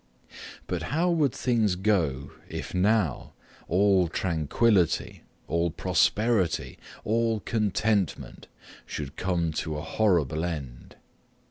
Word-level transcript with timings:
But 0.65 0.81
how 0.97 1.11
would 1.11 1.31
things 1.31 1.75
go 1.75 2.31
if 2.49 2.73
now 2.73 3.33
all 3.67 4.07
tranquillity, 4.07 5.21
all 5.47 5.69
prosperity, 5.69 6.79
all 7.03 7.39
contentment 7.41 8.47
should 8.87 9.15
come 9.15 9.51
to 9.53 9.77
a 9.77 9.81
horrible 9.83 10.43
end? 10.43 10.95